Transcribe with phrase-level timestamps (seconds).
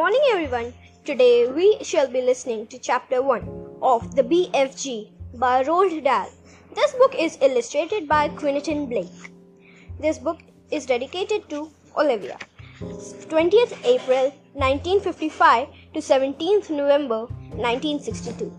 [0.00, 0.72] morning, everyone.
[1.04, 3.42] Today we shall be listening to chapter 1
[3.82, 6.30] of The BFG by Roald Dahl.
[6.74, 9.26] This book is illustrated by Quentin Blake.
[9.98, 10.38] This book
[10.70, 12.38] is dedicated to Olivia.
[12.78, 17.26] 20th April 1955 to 17th November
[17.60, 18.50] 1962.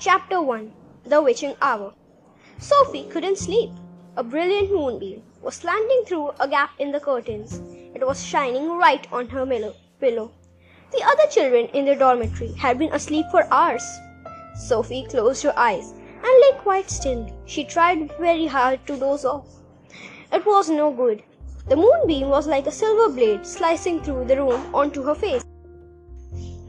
[0.00, 0.72] Chapter 1
[1.04, 1.94] The Witching Hour.
[2.58, 3.70] Sophie couldn't sleep.
[4.16, 7.62] A brilliant moonbeam was slanting through a gap in the curtains.
[7.94, 9.46] It was shining right on her
[10.00, 10.32] pillow.
[10.90, 13.84] The other children in the dormitory had been asleep for hours.
[14.56, 17.30] Sophie closed her eyes and lay quite still.
[17.46, 19.46] She tried very hard to doze off.
[20.32, 21.22] It was no good.
[21.68, 25.44] The moonbeam was like a silver blade slicing through the room onto her face.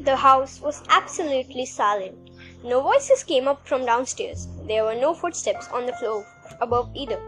[0.02, 2.30] The house was absolutely silent.
[2.64, 4.48] No voices came up from downstairs.
[4.68, 6.26] There were no footsteps on the floor
[6.60, 7.20] above either.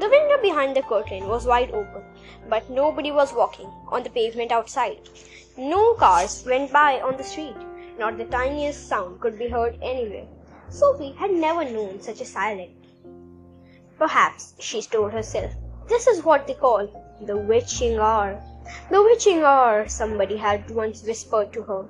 [0.00, 2.04] The window behind the curtain was wide open,
[2.48, 4.98] but nobody was walking on the pavement outside.
[5.56, 7.56] No cars went by on the street.
[7.98, 10.26] Not the tiniest sound could be heard anywhere.
[10.68, 12.70] Sophie had never known such a silence.
[13.98, 15.50] Perhaps, she told herself,
[15.88, 16.86] this is what they call
[17.22, 18.40] the witching hour.
[18.92, 21.84] The witching hour, somebody had once whispered to her,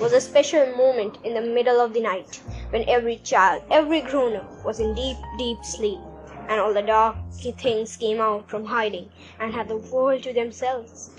[0.00, 4.34] was a special moment in the middle of the night when every child, every grown
[4.34, 6.00] up, was in deep, deep sleep
[6.48, 7.16] and all the dark
[7.58, 9.08] things came out from hiding
[9.40, 11.10] and had the world to themselves.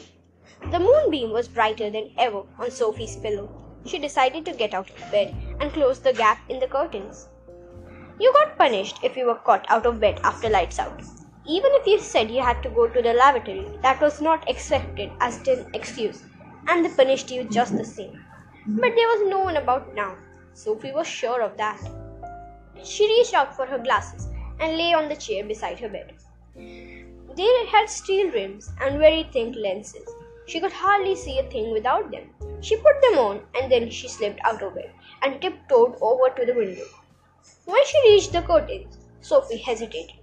[0.71, 3.49] The moonbeam was brighter than ever on Sophie's pillow.
[3.85, 7.27] She decided to get out of bed and close the gap in the curtains.
[8.19, 11.01] You got punished if you were caught out of bed after lights out.
[11.45, 15.11] Even if you said you had to go to the lavatory, that was not accepted
[15.19, 16.23] as an excuse,
[16.67, 18.23] and they punished you just the same.
[18.65, 20.15] But there was no one about now.
[20.53, 21.81] Sophie was sure of that.
[22.83, 26.13] She reached out for her glasses and lay on the chair beside her bed.
[27.35, 30.07] They had steel rims and very thin lenses.
[30.45, 32.29] She could hardly see a thing without them.
[32.61, 34.91] She put them on and then she slipped out of bed
[35.21, 36.85] and tiptoed over to the window.
[37.65, 40.15] When she reached the curtains, Sophie hesitated.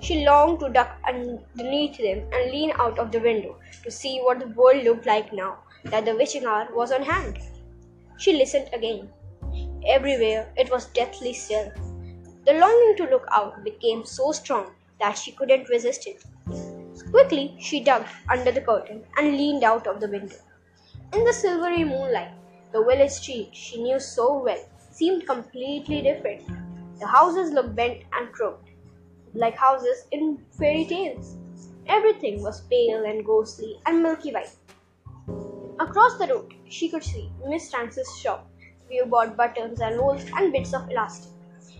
[0.00, 4.38] She longed to duck underneath them and lean out of the window to see what
[4.38, 7.38] the world looked like now that the witching hour was on hand.
[8.18, 9.08] She listened again.
[9.86, 11.72] Everywhere it was deathly still.
[12.48, 14.70] The longing to look out became so strong
[15.00, 16.24] that she couldn't resist it.
[17.10, 20.36] Quickly, she dug under the curtain and leaned out of the window.
[21.12, 22.32] In the silvery moonlight,
[22.72, 26.42] the village street she knew so well seemed completely different.
[26.98, 28.72] The houses looked bent and crooked,
[29.34, 31.36] like houses in fairy tales.
[31.86, 34.56] Everything was pale and ghostly and milky white.
[35.80, 38.50] Across the road, she could see Mrs Rance's shop,
[38.86, 41.32] where you bought buttons and rolls and bits of elastic.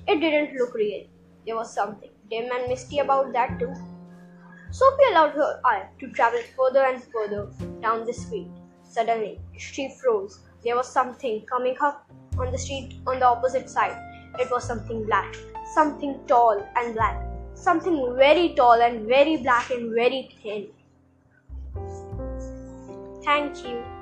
[0.09, 1.07] It didn't look real.
[1.47, 3.73] There was something dim and misty about that too.
[4.71, 8.49] Sophie allowed her eye to travel further and further down the street.
[8.83, 10.41] Suddenly, she froze.
[10.65, 13.97] There was something coming up on the street on the opposite side.
[14.39, 15.37] It was something black,
[15.75, 17.23] something tall and black,
[17.55, 20.69] something very tall and very black and very thin.
[23.25, 23.98] Thank you.